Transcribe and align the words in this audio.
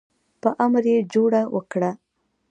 په 0.41 0.49
امر 0.65 0.83
یې 0.93 0.99
جوړه 1.13 1.41
وکړه. 1.55 1.91